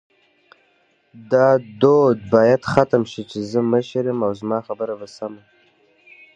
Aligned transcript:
دا 1.31 1.47
دود 1.81 2.19
باید 2.33 2.61
ختم 2.73 3.01
شې 3.11 3.21
چی 3.29 3.39
زه 3.51 3.59
مشر 3.71 4.03
یم 4.09 4.19
او 4.25 4.31
زما 4.41 4.59
خبره 4.67 4.93
به 4.99 5.07
سمه 5.15 5.41